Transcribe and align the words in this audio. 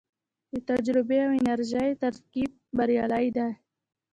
د 0.51 0.53
تجربې 0.69 1.17
او 1.25 1.31
انرژۍ 1.39 1.89
ترکیب 2.03 2.51
بریالی 2.77 3.25
دی 3.35 3.49